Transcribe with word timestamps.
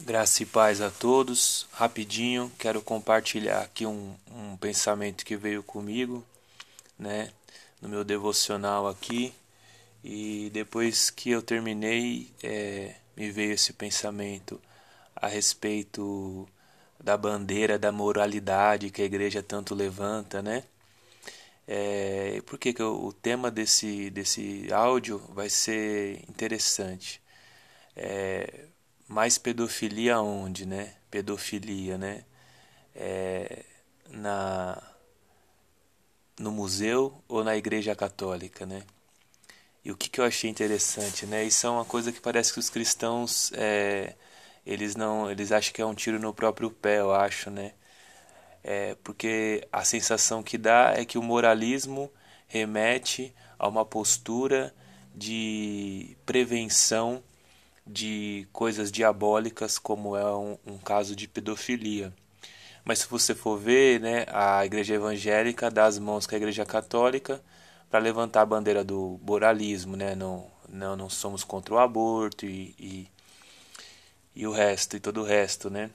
Graça 0.00 0.42
e 0.42 0.46
paz 0.46 0.82
a 0.82 0.90
todos. 0.90 1.66
Rapidinho, 1.72 2.52
quero 2.58 2.82
compartilhar 2.82 3.62
aqui 3.62 3.86
um, 3.86 4.14
um 4.30 4.54
pensamento 4.58 5.24
que 5.24 5.36
veio 5.38 5.62
comigo, 5.62 6.22
né, 6.98 7.32
no 7.80 7.88
meu 7.88 8.04
devocional 8.04 8.86
aqui. 8.86 9.32
E 10.04 10.50
depois 10.52 11.08
que 11.08 11.30
eu 11.30 11.40
terminei, 11.40 12.30
é, 12.42 12.94
me 13.16 13.30
veio 13.30 13.52
esse 13.52 13.72
pensamento 13.72 14.60
a 15.14 15.28
respeito 15.28 16.46
da 17.02 17.16
bandeira 17.16 17.78
da 17.78 17.90
moralidade 17.90 18.90
que 18.90 19.00
a 19.00 19.06
igreja 19.06 19.42
tanto 19.42 19.74
levanta, 19.74 20.42
né? 20.42 20.64
É, 21.66 22.42
por 22.46 22.58
que, 22.58 22.72
que 22.74 22.82
o 22.82 23.12
tema 23.14 23.50
desse, 23.50 24.10
desse 24.10 24.68
áudio 24.72 25.18
vai 25.34 25.48
ser 25.50 26.22
interessante? 26.28 27.20
É, 27.96 28.66
mais 29.08 29.38
pedofilia 29.38 30.20
onde, 30.20 30.66
né? 30.66 30.94
Pedofilia, 31.10 31.98
né? 31.98 32.24
É, 32.94 33.64
na 34.10 34.82
no 36.38 36.50
museu 36.52 37.22
ou 37.28 37.42
na 37.42 37.56
igreja 37.56 37.94
católica, 37.94 38.66
né? 38.66 38.82
E 39.84 39.90
o 39.90 39.96
que, 39.96 40.10
que 40.10 40.20
eu 40.20 40.24
achei 40.24 40.50
interessante, 40.50 41.26
né? 41.26 41.44
Isso 41.44 41.66
é 41.66 41.70
uma 41.70 41.84
coisa 41.84 42.12
que 42.12 42.20
parece 42.20 42.52
que 42.52 42.58
os 42.58 42.68
cristãos 42.68 43.52
é, 43.54 44.14
eles 44.66 44.96
não 44.96 45.30
eles 45.30 45.52
acham 45.52 45.72
que 45.72 45.80
é 45.82 45.86
um 45.86 45.94
tiro 45.94 46.18
no 46.18 46.34
próprio 46.34 46.70
pé, 46.70 46.98
eu 47.00 47.14
acho, 47.14 47.50
né? 47.50 47.72
É, 48.64 48.96
porque 49.04 49.66
a 49.72 49.84
sensação 49.84 50.42
que 50.42 50.58
dá 50.58 50.92
é 50.96 51.04
que 51.04 51.18
o 51.18 51.22
moralismo 51.22 52.10
remete 52.48 53.34
a 53.58 53.68
uma 53.68 53.84
postura 53.84 54.74
de 55.14 56.16
prevenção 56.26 57.22
de 57.86 58.48
coisas 58.52 58.90
diabólicas, 58.90 59.78
como 59.78 60.16
é 60.16 60.34
um, 60.34 60.58
um 60.66 60.78
caso 60.78 61.14
de 61.14 61.28
pedofilia. 61.28 62.12
Mas 62.84 63.00
se 63.00 63.08
você 63.08 63.34
for 63.34 63.58
ver, 63.58 64.00
né, 64.00 64.26
a 64.28 64.64
igreja 64.64 64.94
evangélica 64.94 65.70
dá 65.70 65.86
as 65.86 65.98
mãos 65.98 66.26
com 66.26 66.34
a 66.34 66.38
igreja 66.38 66.64
católica 66.64 67.42
para 67.90 67.98
levantar 67.98 68.42
a 68.42 68.46
bandeira 68.46 68.84
do 68.84 69.18
moralismo, 69.22 69.96
né? 69.96 70.14
Não, 70.14 70.46
não, 70.68 70.96
não 70.96 71.10
somos 71.10 71.44
contra 71.44 71.74
o 71.74 71.78
aborto 71.78 72.46
e, 72.46 72.74
e, 72.78 73.08
e 74.34 74.46
o 74.46 74.52
resto, 74.52 74.96
e 74.96 75.00
todo 75.00 75.20
o 75.22 75.24
resto, 75.24 75.70
né? 75.70 75.90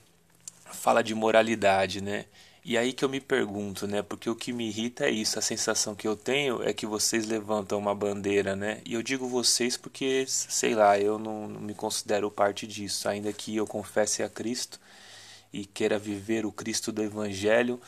Fala 0.65 1.01
de 1.01 1.13
moralidade, 1.13 2.01
né? 2.01 2.25
E 2.63 2.77
aí 2.77 2.93
que 2.93 3.03
eu 3.03 3.09
me 3.09 3.19
pergunto, 3.19 3.87
né? 3.87 4.03
Porque 4.03 4.29
o 4.29 4.35
que 4.35 4.53
me 4.53 4.67
irrita 4.67 5.05
é 5.05 5.09
isso, 5.09 5.39
a 5.39 5.41
sensação 5.41 5.95
que 5.95 6.07
eu 6.07 6.15
tenho 6.15 6.61
é 6.61 6.71
que 6.73 6.85
vocês 6.85 7.25
levantam 7.25 7.79
uma 7.79 7.95
bandeira, 7.95 8.55
né? 8.55 8.81
E 8.85 8.93
eu 8.93 9.01
digo 9.01 9.27
vocês 9.27 9.77
porque, 9.77 10.25
sei 10.27 10.75
lá, 10.75 10.99
eu 10.99 11.17
não, 11.17 11.47
me 11.47 11.73
considero 11.73 12.29
parte 12.29 12.67
disso, 12.67 13.09
ainda 13.09 13.33
que 13.33 13.55
eu 13.55 13.65
confesse 13.65 14.21
a 14.21 14.29
Cristo 14.29 14.79
e 15.51 15.65
queira 15.65 15.97
viver 15.97 16.45
o 16.45 16.51
Cristo 16.51 16.91
do 16.91 17.01
Evangelho, 17.01 17.81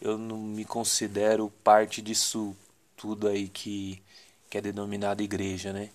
eu 0.00 0.18
não 0.18 0.38
me 0.38 0.64
considero 0.64 1.50
parte 1.62 2.02
disso 2.02 2.56
tudo 2.96 3.28
aí 3.28 3.48
que, 3.48 4.02
que 4.50 4.58
é 4.58 4.60
denominado 4.60 5.22
igreja, 5.22 5.72
né? 5.72 5.90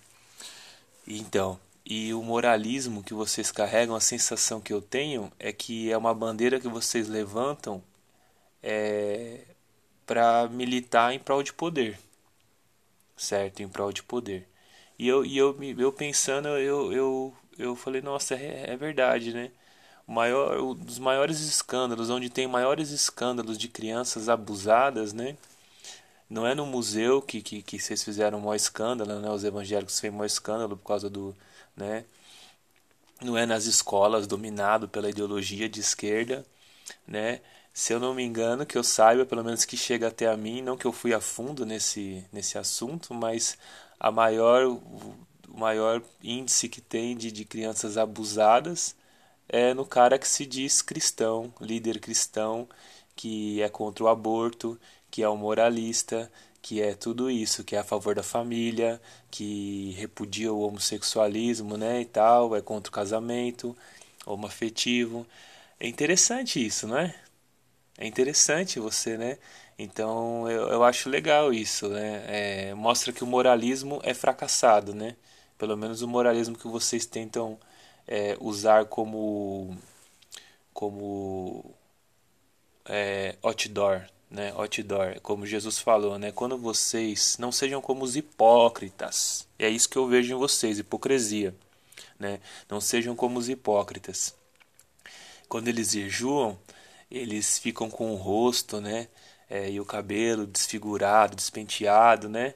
Então, 1.05 1.59
e 1.85 2.13
o 2.13 2.23
moralismo 2.23 3.03
que 3.03 3.13
vocês 3.13 3.51
carregam, 3.51 3.95
a 3.95 4.01
sensação 4.01 4.61
que 4.61 4.71
eu 4.71 4.81
tenho 4.81 5.31
é 5.39 5.51
que 5.51 5.91
é 5.91 5.97
uma 5.97 6.13
bandeira 6.13 6.59
que 6.59 6.67
vocês 6.67 7.07
levantam 7.07 7.83
é, 8.63 9.41
para 10.05 10.47
militar 10.49 11.13
em 11.13 11.19
prol 11.19 11.43
de 11.43 11.53
poder, 11.53 11.99
certo? 13.15 13.61
Em 13.61 13.69
prol 13.69 13.91
de 13.91 14.03
poder. 14.03 14.47
E 14.99 15.07
eu, 15.07 15.25
e 15.25 15.37
eu, 15.37 15.57
eu 15.79 15.91
pensando, 15.91 16.47
eu, 16.49 16.93
eu, 16.93 17.33
eu 17.57 17.75
falei, 17.75 18.01
nossa, 18.01 18.35
é, 18.35 18.71
é 18.71 18.77
verdade, 18.77 19.33
né? 19.33 19.51
O 20.07 20.11
maior, 20.13 20.59
um 20.59 20.75
dos 20.75 20.99
maiores 20.99 21.39
escândalos, 21.41 22.09
onde 22.09 22.29
tem 22.29 22.47
maiores 22.47 22.91
escândalos 22.91 23.57
de 23.57 23.67
crianças 23.67 24.29
abusadas, 24.29 25.13
né? 25.13 25.37
Não 26.29 26.47
é 26.47 26.55
no 26.55 26.66
museu 26.66 27.21
que, 27.21 27.41
que, 27.41 27.61
que 27.61 27.79
vocês 27.79 28.03
fizeram 28.03 28.39
o 28.39 28.41
maior 28.41 28.55
escândalo, 28.55 29.19
né? 29.19 29.29
Os 29.29 29.44
evangélicos 29.44 30.00
fez 30.00 30.13
o 30.13 30.16
maior 30.17 30.27
escândalo 30.27 30.77
por 30.77 30.88
causa 30.88 31.09
do, 31.09 31.35
né? 31.75 32.05
Não 33.21 33.38
é 33.38 33.45
nas 33.45 33.66
escolas 33.66 34.27
dominado 34.27 34.88
pela 34.89 35.09
ideologia 35.09 35.69
de 35.69 35.79
esquerda, 35.79 36.45
né? 37.07 37.41
Se 37.73 37.93
eu 37.93 37.99
não 37.99 38.13
me 38.13 38.23
engano, 38.23 38.65
que 38.65 38.77
eu 38.77 38.83
saiba, 38.83 39.25
pelo 39.25 39.43
menos 39.43 39.65
que 39.65 39.77
chega 39.77 40.07
até 40.07 40.27
a 40.27 40.37
mim, 40.37 40.61
não 40.61 40.77
que 40.77 40.85
eu 40.85 40.91
fui 40.91 41.13
a 41.13 41.21
fundo 41.21 41.65
nesse, 41.65 42.25
nesse 42.31 42.57
assunto, 42.57 43.13
mas 43.13 43.57
a 43.99 44.11
maior, 44.11 44.65
o 44.67 45.15
maior 45.47 46.01
índice 46.23 46.69
que 46.69 46.81
tem 46.81 47.15
de, 47.15 47.31
de 47.31 47.45
crianças 47.45 47.97
abusadas 47.97 48.95
é 49.49 49.73
no 49.73 49.85
cara 49.85 50.17
que 50.19 50.27
se 50.27 50.45
diz 50.45 50.81
cristão, 50.81 51.53
líder 51.61 51.99
cristão, 51.99 52.67
que 53.15 53.61
é 53.61 53.69
contra 53.69 54.03
o 54.05 54.07
aborto, 54.07 54.79
que 55.09 55.23
é 55.23 55.29
um 55.29 55.38
moralista, 55.38 56.31
que 56.61 56.81
é 56.81 56.93
tudo 56.93 57.29
isso, 57.29 57.63
que 57.63 57.75
é 57.75 57.79
a 57.79 57.83
favor 57.83 58.15
da 58.15 58.23
família, 58.23 59.01
que 59.29 59.91
repudia 59.97 60.53
o 60.53 60.61
homossexualismo, 60.61 61.77
né, 61.77 62.01
e 62.01 62.05
tal, 62.05 62.55
é 62.55 62.61
contra 62.61 62.89
o 62.89 62.93
casamento 62.93 63.75
homoafetivo. 64.25 65.25
É 65.79 65.88
interessante 65.88 66.65
isso, 66.65 66.88
não 66.88 66.97
é? 66.97 67.15
É 68.01 68.07
interessante 68.07 68.79
você, 68.79 69.16
né? 69.16 69.38
Então 69.78 70.50
eu, 70.50 70.69
eu 70.69 70.84
acho 70.84 71.07
legal 71.07 71.53
isso, 71.53 71.88
né? 71.88 72.23
É, 72.28 72.73
mostra 72.73 73.13
que 73.13 73.23
o 73.23 73.28
moralismo 73.28 74.01
é 74.03 74.13
fracassado, 74.13 74.95
né? 74.95 75.16
Pelo 75.57 75.78
menos 75.78 76.01
o 76.01 76.07
moralismo 76.07 76.57
que 76.57 76.67
vocês 76.67 77.06
tentam 77.06 77.59
é, 78.07 78.35
usar 78.39 78.85
como 78.85 79.78
como 80.73 81.75
é, 82.85 83.35
outdoor, 83.44 84.07
né? 84.31 84.51
Outdoor, 84.56 85.22
como 85.22 85.45
Jesus 85.45 85.78
falou, 85.78 86.18
né? 86.18 86.31
Quando 86.31 86.57
vocês 86.57 87.38
não 87.38 87.51
sejam 87.51 87.81
como 87.81 88.03
os 88.03 88.16
hipócritas, 88.16 89.47
é 89.59 89.69
isso 89.69 89.88
que 89.88 89.97
eu 89.97 90.07
vejo 90.07 90.33
em 90.33 90.38
vocês, 90.38 90.79
hipocrisia, 90.79 91.53
né? 92.19 92.39
Não 92.68 92.81
sejam 92.81 93.16
como 93.16 93.38
os 93.38 93.47
hipócritas. 93.47 94.33
Quando 95.47 95.68
eles 95.68 95.91
jejuam, 95.91 96.57
eles 97.11 97.59
ficam 97.59 97.89
com 97.89 98.11
o 98.11 98.16
rosto, 98.16 98.81
né? 98.81 99.07
É, 99.49 99.69
e 99.69 99.79
o 99.79 99.85
cabelo 99.85 100.47
desfigurado, 100.47 101.35
despenteado, 101.35 102.29
né? 102.29 102.53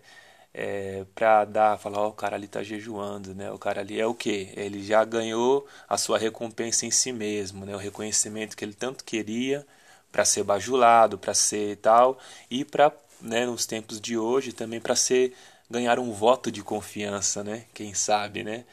É, 0.54 1.06
para 1.14 1.46
dar, 1.46 1.78
falar, 1.78 2.00
ó, 2.00 2.06
oh, 2.08 2.10
o 2.10 2.14
cara 2.14 2.36
ali 2.38 2.48
tá 2.48 2.64
jejuando, 2.64 3.36
né? 3.36 3.52
O 3.52 3.58
cara 3.60 3.82
ali 3.82 4.00
é 4.00 4.06
o 4.08 4.14
quê? 4.14 4.54
Ele 4.56 4.82
já 4.84 5.04
ganhou 5.04 5.68
a 5.90 5.98
sua 5.98 6.18
recompensa 6.18 6.86
em 6.86 6.92
si 6.92 7.12
mesmo, 7.12 7.66
né? 7.66 7.76
O 7.76 7.78
reconhecimento 7.80 8.56
que 8.56 8.64
ele 8.64 8.74
tanto 8.74 9.04
queria 9.04 9.66
para 10.12 10.24
ser 10.26 10.44
bajulado, 10.44 11.18
para 11.18 11.34
ser 11.34 11.76
tal, 11.78 12.18
e 12.50 12.64
para, 12.64 12.92
né, 13.22 13.46
nos 13.46 13.66
tempos 13.66 14.00
de 14.00 14.18
hoje 14.18 14.54
também 14.54 14.80
para 14.80 14.96
ser 14.96 15.34
ganhar 15.70 16.00
um 16.00 16.12
voto 16.14 16.52
de 16.52 16.64
confiança, 16.64 17.44
né? 17.44 17.66
Quem 17.74 17.94
sabe, 17.94 18.44
né? 18.44 18.64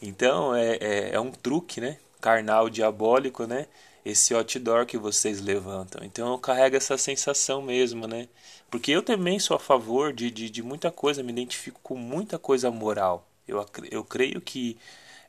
Então 0.00 0.54
é, 0.54 0.76
é, 0.80 1.10
é 1.14 1.20
um 1.20 1.30
truque, 1.32 1.80
né? 1.80 1.98
Carnal, 2.20 2.70
diabólico, 2.70 3.46
né? 3.46 3.66
Esse 4.04 4.34
outdoor 4.34 4.86
que 4.86 4.98
vocês 4.98 5.40
levantam. 5.40 6.04
Então 6.04 6.32
eu 6.32 6.38
carrego 6.38 6.76
essa 6.76 6.98
sensação 6.98 7.62
mesmo, 7.62 8.06
né? 8.06 8.28
Porque 8.70 8.90
eu 8.90 9.02
também 9.02 9.38
sou 9.38 9.56
a 9.56 9.60
favor 9.60 10.12
de, 10.12 10.30
de, 10.30 10.50
de 10.50 10.62
muita 10.62 10.90
coisa, 10.90 11.22
me 11.22 11.32
identifico 11.32 11.80
com 11.82 11.96
muita 11.96 12.38
coisa 12.38 12.70
moral. 12.70 13.26
Eu, 13.46 13.64
eu 13.90 14.04
creio 14.04 14.40
que 14.40 14.78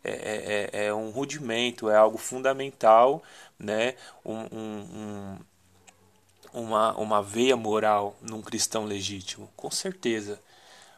é, 0.04 0.12
é, 0.12 0.70
é, 0.84 0.86
é 0.88 0.94
um 0.94 1.10
rudimento, 1.12 1.90
é 1.90 1.96
algo 1.96 2.18
fundamental, 2.18 3.24
né? 3.60 3.96
Um, 4.26 4.40
um, 4.52 5.38
um, 6.54 6.62
uma, 6.62 6.96
uma 6.98 7.22
veia 7.22 7.56
moral 7.56 8.16
num 8.22 8.42
cristão 8.42 8.86
legítimo, 8.86 9.50
com 9.56 9.72
certeza 9.72 10.40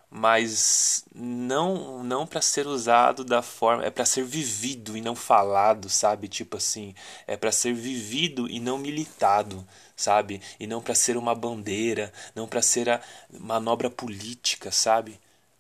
mas 0.10 1.04
não 1.14 2.04
não 2.04 2.26
para 2.26 2.42
ser 2.42 2.68
usado 2.68 3.24
da 3.24 3.42
forma 3.42 3.86
é 3.86 3.90
para 3.90 4.06
ser 4.06 4.24
vivido 4.24 4.96
e 4.96 5.02
não 5.02 5.16
falado 5.16 5.90
sabe? 5.90 6.28
Tipo 6.28 6.58
assim 6.58 6.96
é 7.28 7.36
para 7.36 7.52
ser 7.52 7.74
vivido 7.74 8.50
e 8.50 8.60
não 8.60 8.78
militado 8.78 9.66
sabe? 9.96 10.42
E 10.60 10.68
não 10.68 10.82
para 10.82 10.96
ser 10.96 11.18
uma 11.18 11.36
bandeira 11.36 12.14
não 12.36 12.48
para 12.48 12.62
ser 12.62 12.90
a 12.90 13.02
manobra 13.30 13.90
política 13.90 14.72
sabe? 14.72 15.20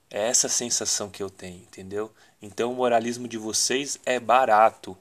É 0.10 0.28
essa 0.30 0.48
sensação 0.48 1.10
que 1.10 1.22
eu 1.24 1.30
tenho 1.30 1.58
entendeu? 1.58 2.12
Então 2.42 2.72
o 2.72 2.76
moralismo 2.76 3.28
de 3.28 3.38
vocês 3.38 4.00
é 4.06 4.20
barato. 4.20 4.98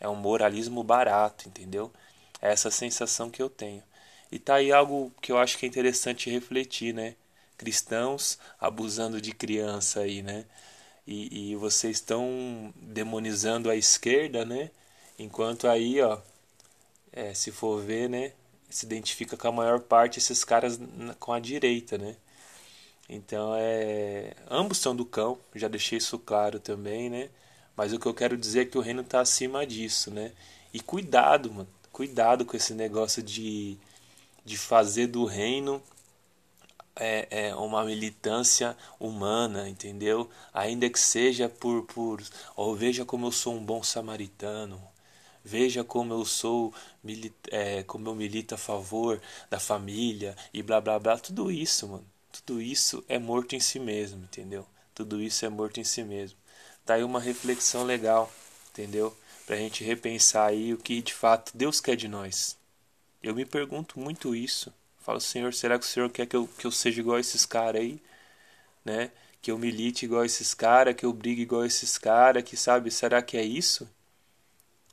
É 0.00 0.08
um 0.08 0.14
moralismo 0.16 0.82
barato 0.82 1.48
entendeu? 1.48 1.92
É 2.40 2.50
essa 2.52 2.70
sensação 2.70 3.30
que 3.30 3.42
eu 3.42 3.50
tenho. 3.50 3.82
E 4.30 4.38
tá 4.38 4.56
aí 4.56 4.72
algo 4.72 5.12
que 5.20 5.32
eu 5.32 5.38
acho 5.38 5.58
que 5.58 5.66
é 5.66 5.68
interessante 5.68 6.30
refletir 6.30 6.94
né 6.94 7.14
cristãos 7.58 8.38
abusando 8.58 9.20
de 9.20 9.32
criança 9.32 10.00
aí, 10.00 10.22
né? 10.22 10.46
E, 11.06 11.52
e 11.52 11.56
vocês 11.56 11.96
estão 11.96 12.72
demonizando 12.76 13.68
a 13.70 13.76
esquerda, 13.76 14.44
né? 14.44 14.70
Enquanto 15.18 15.66
aí, 15.68 16.00
ó, 16.00 16.18
é, 17.12 17.34
se 17.34 17.50
for 17.50 17.82
ver, 17.82 18.08
né? 18.08 18.32
Se 18.70 18.86
identifica 18.86 19.36
com 19.36 19.48
a 19.48 19.52
maior 19.52 19.80
parte 19.80 20.18
esses 20.18 20.44
caras 20.44 20.78
com 21.18 21.32
a 21.32 21.40
direita, 21.40 21.98
né? 21.98 22.16
Então 23.08 23.54
é. 23.56 24.34
Ambos 24.50 24.78
são 24.78 24.94
do 24.94 25.04
cão, 25.04 25.38
já 25.54 25.68
deixei 25.68 25.98
isso 25.98 26.18
claro 26.18 26.60
também, 26.60 27.10
né? 27.10 27.30
Mas 27.76 27.92
o 27.92 27.98
que 27.98 28.06
eu 28.06 28.14
quero 28.14 28.36
dizer 28.36 28.62
é 28.62 28.64
que 28.66 28.78
o 28.78 28.80
reino 28.82 29.02
está 29.02 29.20
acima 29.20 29.66
disso, 29.66 30.10
né? 30.10 30.32
E 30.72 30.80
cuidado, 30.80 31.52
mano. 31.52 31.68
Cuidado 31.92 32.44
com 32.44 32.56
esse 32.56 32.74
negócio 32.74 33.22
de, 33.22 33.76
de 34.44 34.58
fazer 34.58 35.06
do 35.08 35.24
reino 35.24 35.82
é, 36.98 37.48
é 37.48 37.54
uma 37.54 37.84
militância 37.84 38.76
humana, 38.98 39.68
entendeu? 39.68 40.28
Ainda 40.52 40.88
que 40.90 40.98
seja 41.00 41.48
por, 41.48 41.84
por 41.86 42.22
oh, 42.56 42.74
veja 42.74 43.04
como 43.04 43.26
eu 43.26 43.32
sou 43.32 43.54
um 43.54 43.64
bom 43.64 43.82
samaritano, 43.82 44.80
veja 45.44 45.84
como 45.84 46.12
eu 46.14 46.24
sou, 46.24 46.72
é, 47.50 47.82
como 47.84 48.08
eu 48.08 48.14
milito 48.14 48.54
a 48.54 48.58
favor 48.58 49.20
da 49.50 49.58
família 49.60 50.36
e 50.52 50.62
blá 50.62 50.80
blá 50.80 50.98
blá, 50.98 51.18
tudo 51.18 51.50
isso, 51.50 51.88
mano, 51.88 52.06
tudo 52.32 52.60
isso 52.60 53.04
é 53.08 53.18
morto 53.18 53.54
em 53.54 53.60
si 53.60 53.78
mesmo, 53.78 54.22
entendeu? 54.24 54.66
Tudo 54.94 55.22
isso 55.22 55.44
é 55.46 55.48
morto 55.48 55.80
em 55.80 55.84
si 55.84 56.02
mesmo. 56.02 56.36
Tá 56.84 56.94
aí 56.94 57.04
uma 57.04 57.20
reflexão 57.20 57.84
legal, 57.84 58.32
entendeu? 58.70 59.16
Pra 59.46 59.56
gente 59.56 59.84
repensar 59.84 60.48
aí 60.48 60.72
o 60.74 60.78
que 60.78 61.00
de 61.02 61.14
fato 61.14 61.52
Deus 61.56 61.80
quer 61.80 61.96
de 61.96 62.08
nós. 62.08 62.56
Eu 63.22 63.34
me 63.34 63.44
pergunto 63.44 63.98
muito 64.00 64.34
isso. 64.34 64.72
Falo, 65.00 65.20
Senhor, 65.20 65.54
será 65.54 65.78
que 65.78 65.84
o 65.84 65.88
Senhor 65.88 66.10
quer 66.10 66.26
que 66.26 66.36
eu, 66.36 66.46
que 66.58 66.66
eu 66.66 66.70
seja 66.70 67.00
igual 67.00 67.16
a 67.16 67.20
esses 67.20 67.46
caras 67.46 67.80
aí? 67.80 68.00
Né? 68.84 69.10
Que 69.40 69.50
eu 69.50 69.58
milite 69.58 70.04
igual 70.04 70.22
a 70.22 70.26
esses 70.26 70.54
caras, 70.54 70.94
que 70.94 71.06
eu 71.06 71.12
brigue 71.12 71.42
igual 71.42 71.62
a 71.62 71.66
esses 71.66 71.96
caras, 71.98 72.42
que 72.42 72.56
sabe, 72.56 72.90
será 72.90 73.22
que 73.22 73.36
é 73.36 73.42
isso? 73.42 73.88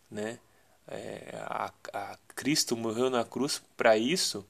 Né? 0.10 0.40
É, 0.88 1.36
a, 1.42 1.72
a 1.94 2.18
Cristo 2.36 2.78
morreu 2.78 3.10
na 3.10 3.24
cruz 3.26 3.62
para 3.76 3.98
isso? 3.98 4.46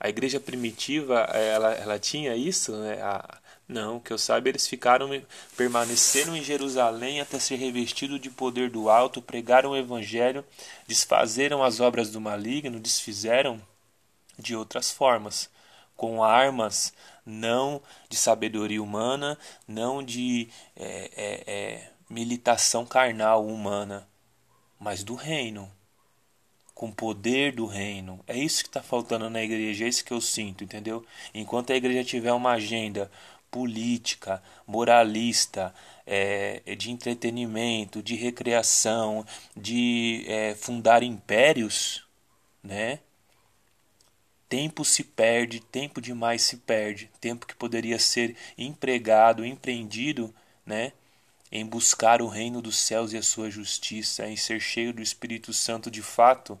A 0.00 0.08
igreja 0.08 0.38
primitiva, 0.38 1.20
ela, 1.32 1.72
ela 1.72 1.98
tinha 1.98 2.34
isso? 2.36 2.72
Né? 2.76 3.00
A, 3.02 3.38
não, 3.68 4.00
que 4.00 4.12
eu 4.12 4.18
saiba, 4.18 4.48
eles 4.48 4.66
ficaram, 4.66 5.10
permaneceram 5.56 6.34
em 6.34 6.42
Jerusalém 6.42 7.20
até 7.20 7.38
ser 7.38 7.56
revestido 7.56 8.18
de 8.18 8.30
poder 8.30 8.70
do 8.70 8.88
alto, 8.88 9.20
pregaram 9.20 9.70
o 9.72 9.76
evangelho, 9.76 10.44
desfazeram 10.86 11.62
as 11.62 11.78
obras 11.78 12.10
do 12.10 12.20
maligno, 12.20 12.80
desfizeram 12.80 13.60
de 14.38 14.54
outras 14.54 14.90
formas, 14.90 15.50
com 15.96 16.22
armas 16.22 16.92
não 17.26 17.82
de 18.08 18.16
sabedoria 18.16 18.82
humana, 18.82 19.38
não 19.66 20.02
de 20.02 20.48
é, 20.76 21.10
é, 21.16 21.44
é, 21.46 21.90
militação 22.08 22.86
carnal 22.86 23.46
humana, 23.46 24.08
mas 24.78 25.02
do 25.04 25.14
reino, 25.14 25.70
com 26.74 26.92
poder 26.92 27.52
do 27.52 27.66
reino. 27.66 28.20
É 28.26 28.38
isso 28.38 28.62
que 28.62 28.68
está 28.68 28.82
faltando 28.82 29.28
na 29.28 29.42
igreja, 29.42 29.84
é 29.84 29.88
isso 29.88 30.04
que 30.04 30.12
eu 30.12 30.20
sinto, 30.20 30.64
entendeu? 30.64 31.04
Enquanto 31.34 31.72
a 31.72 31.76
igreja 31.76 32.04
tiver 32.04 32.32
uma 32.32 32.52
agenda 32.52 33.10
política, 33.50 34.42
moralista, 34.66 35.74
é, 36.06 36.62
de 36.76 36.90
entretenimento, 36.90 38.02
de 38.02 38.14
recreação, 38.14 39.26
de 39.56 40.24
é, 40.28 40.54
fundar 40.54 41.02
impérios, 41.02 42.06
né? 42.62 43.00
Tempo 44.48 44.84
se 44.84 45.04
perde, 45.04 45.60
tempo 45.60 46.00
demais 46.00 46.42
se 46.42 46.56
perde, 46.56 47.10
tempo 47.20 47.46
que 47.46 47.54
poderia 47.54 47.98
ser 47.98 48.34
empregado, 48.56 49.44
empreendido, 49.44 50.34
né? 50.64 50.92
Em 51.52 51.66
buscar 51.66 52.22
o 52.22 52.28
reino 52.28 52.62
dos 52.62 52.78
céus 52.78 53.12
e 53.12 53.16
a 53.16 53.22
sua 53.22 53.50
justiça, 53.50 54.26
em 54.26 54.36
ser 54.36 54.60
cheio 54.60 54.92
do 54.92 55.02
Espírito 55.02 55.52
Santo 55.52 55.90
de 55.90 56.02
fato, 56.02 56.58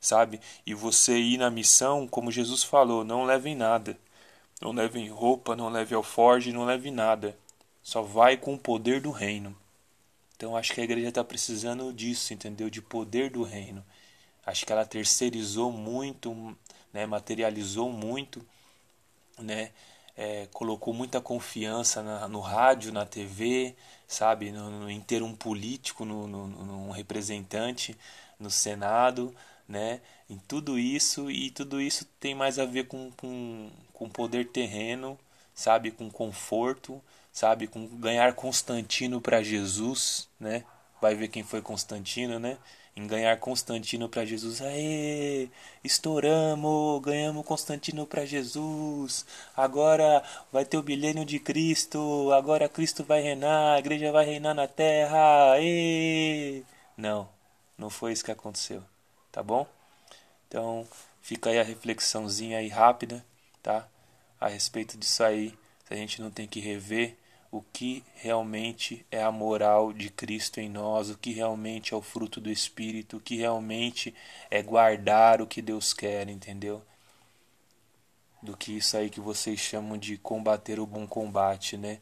sabe? 0.00 0.40
E 0.64 0.74
você 0.74 1.18
ir 1.18 1.38
na 1.38 1.50
missão, 1.50 2.06
como 2.06 2.30
Jesus 2.30 2.62
falou, 2.62 3.04
não 3.04 3.24
levem 3.24 3.56
nada. 3.56 3.98
Não 4.60 4.72
levem 4.72 5.08
roupa, 5.08 5.56
não 5.56 5.68
leve 5.68 5.94
alforge, 5.94 6.52
não 6.52 6.64
leve 6.64 6.90
nada. 6.90 7.36
Só 7.82 8.02
vai 8.02 8.36
com 8.36 8.54
o 8.54 8.58
poder 8.58 9.00
do 9.00 9.10
reino. 9.10 9.56
Então 10.36 10.56
acho 10.56 10.72
que 10.72 10.80
a 10.80 10.84
igreja 10.84 11.08
está 11.08 11.24
precisando 11.24 11.92
disso, 11.92 12.32
entendeu? 12.32 12.70
De 12.70 12.80
poder 12.80 13.30
do 13.30 13.42
reino. 13.42 13.84
Acho 14.46 14.66
que 14.66 14.72
ela 14.72 14.84
terceirizou 14.84 15.72
muito 15.72 16.56
né, 16.94 17.04
materializou 17.04 17.90
muito, 17.90 18.46
né, 19.36 19.72
é, 20.16 20.46
colocou 20.52 20.94
muita 20.94 21.20
confiança 21.20 22.02
na, 22.04 22.28
no 22.28 22.38
rádio, 22.38 22.92
na 22.92 23.04
TV, 23.04 23.74
sabe, 24.06 24.52
no, 24.52 24.70
no, 24.70 24.88
em 24.88 25.00
ter 25.00 25.20
um 25.24 25.34
político, 25.34 26.04
no, 26.04 26.28
no, 26.28 26.90
representante 26.92 27.98
no 28.38 28.48
Senado, 28.48 29.34
né, 29.68 30.00
em 30.30 30.38
tudo 30.38 30.78
isso 30.78 31.28
e 31.28 31.50
tudo 31.50 31.80
isso 31.80 32.04
tem 32.20 32.32
mais 32.32 32.60
a 32.60 32.64
ver 32.64 32.86
com, 32.86 33.10
com, 33.16 33.70
com 33.92 34.08
poder 34.08 34.46
terreno, 34.50 35.18
sabe, 35.52 35.90
com 35.90 36.08
conforto, 36.08 37.02
sabe, 37.32 37.66
com 37.66 37.88
ganhar 37.98 38.34
Constantino 38.34 39.20
para 39.20 39.42
Jesus, 39.42 40.28
né, 40.38 40.64
vai 41.00 41.16
ver 41.16 41.26
quem 41.26 41.42
foi 41.42 41.60
Constantino, 41.60 42.38
né, 42.38 42.56
em 42.96 43.06
ganhar 43.06 43.36
Constantino 43.38 44.08
para 44.08 44.24
Jesus. 44.24 44.60
Aê, 44.62 45.48
estouramos, 45.82 47.02
ganhamos 47.02 47.44
Constantino 47.44 48.06
para 48.06 48.24
Jesus. 48.24 49.26
Agora 49.56 50.22
vai 50.52 50.64
ter 50.64 50.78
o 50.78 50.82
milênio 50.82 51.24
de 51.24 51.38
Cristo. 51.38 52.30
Agora 52.32 52.68
Cristo 52.68 53.04
vai 53.04 53.20
reinar, 53.20 53.76
a 53.76 53.78
igreja 53.78 54.12
vai 54.12 54.24
reinar 54.24 54.54
na 54.54 54.68
terra. 54.68 55.52
Aê! 55.52 56.62
Não, 56.96 57.28
não 57.76 57.90
foi 57.90 58.12
isso 58.12 58.24
que 58.24 58.30
aconteceu, 58.30 58.82
tá 59.32 59.42
bom? 59.42 59.66
Então, 60.48 60.86
fica 61.20 61.50
aí 61.50 61.58
a 61.58 61.64
reflexãozinha 61.64 62.58
aí 62.58 62.68
rápida, 62.68 63.24
tá? 63.62 63.88
A 64.40 64.46
respeito 64.48 64.96
disso 64.96 65.24
aí, 65.24 65.50
se 65.84 65.94
a 65.94 65.96
gente 65.96 66.22
não 66.22 66.30
tem 66.30 66.46
que 66.46 66.60
rever 66.60 67.16
o 67.54 67.64
que 67.72 68.02
realmente 68.16 69.06
é 69.12 69.22
a 69.22 69.30
moral 69.30 69.92
de 69.92 70.10
Cristo 70.10 70.58
em 70.58 70.68
nós, 70.68 71.08
o 71.08 71.16
que 71.16 71.30
realmente 71.30 71.94
é 71.94 71.96
o 71.96 72.02
fruto 72.02 72.40
do 72.40 72.50
Espírito, 72.50 73.18
o 73.18 73.20
que 73.20 73.36
realmente 73.36 74.12
é 74.50 74.60
guardar 74.60 75.40
o 75.40 75.46
que 75.46 75.62
Deus 75.62 75.94
quer, 75.94 76.28
entendeu? 76.28 76.82
Do 78.42 78.56
que 78.56 78.76
isso 78.76 78.96
aí 78.96 79.08
que 79.08 79.20
vocês 79.20 79.60
chamam 79.60 79.96
de 79.96 80.18
combater 80.18 80.80
o 80.80 80.86
bom 80.86 81.06
combate, 81.06 81.76
né? 81.76 82.00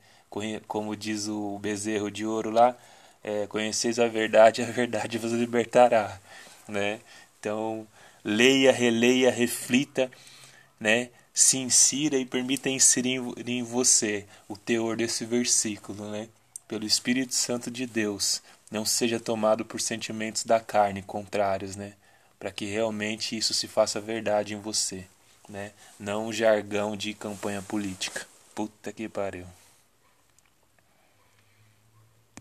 Como 0.66 0.96
diz 0.96 1.28
o 1.28 1.58
bezerro 1.58 2.10
de 2.10 2.24
ouro 2.24 2.48
lá, 2.48 2.74
é, 3.22 3.46
conheceis 3.46 3.98
a 3.98 4.08
verdade, 4.08 4.62
a 4.62 4.66
verdade 4.72 5.18
vos 5.18 5.32
libertará, 5.32 6.18
né? 6.66 6.98
Então, 7.38 7.86
leia, 8.24 8.72
releia, 8.72 9.30
reflita, 9.30 10.10
né? 10.80 11.10
Se 11.32 11.56
insira 11.56 12.16
e 12.16 12.26
permita 12.26 12.68
inserir 12.68 13.20
em 13.46 13.62
você 13.62 14.26
o 14.48 14.56
teor 14.56 14.96
desse 14.96 15.24
versículo, 15.24 16.10
né? 16.10 16.28
Pelo 16.68 16.84
Espírito 16.84 17.34
Santo 17.34 17.70
de 17.70 17.86
Deus, 17.86 18.42
não 18.70 18.84
seja 18.84 19.20
tomado 19.20 19.64
por 19.64 19.80
sentimentos 19.80 20.44
da 20.44 20.60
carne 20.60 21.02
contrários, 21.02 21.76
né? 21.76 21.94
Para 22.38 22.50
que 22.50 22.64
realmente 22.66 23.36
isso 23.36 23.54
se 23.54 23.68
faça 23.68 24.00
verdade 24.00 24.54
em 24.54 24.60
você, 24.60 25.06
né? 25.48 25.72
Não 25.98 26.26
um 26.26 26.32
jargão 26.32 26.96
de 26.96 27.14
campanha 27.14 27.62
política. 27.62 28.26
Puta 28.54 28.92
que 28.92 29.08
pariu. 29.08 29.46